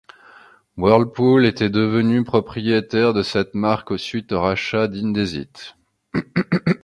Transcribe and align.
Whirlpool 0.77 1.45
était 1.45 1.69
devenue 1.69 2.23
propriétaire 2.23 3.13
de 3.13 3.21
cette 3.21 3.53
marque 3.53 3.99
suite 3.99 4.31
au 4.31 4.41
rachat 4.41 4.87
d'Indesit. 4.87 5.75